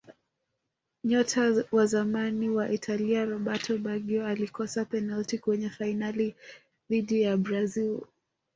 nyota 1.03 1.65
wa 1.71 1.85
zamani 1.85 2.49
wa 2.49 2.71
Italia 2.71 3.25
roberto 3.25 3.77
baggio 3.77 4.25
alikosa 4.27 4.85
penati 4.85 5.37
kwenye 5.37 5.69
fainali 5.69 6.35
dhidi 6.89 7.21
ya 7.21 7.37
brazil 7.37 8.01